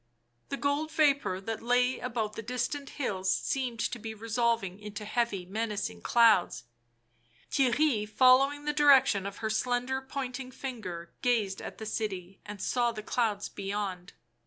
[0.49, 5.45] The gold vapour that lay about the distant hills seemed to be resolving into heavy,
[5.45, 6.63] menacing clouds.
[7.51, 12.91] Theirry, following the direction of her slender pointing finger, gazed at the city and saw
[12.91, 14.13] the clouds beyond.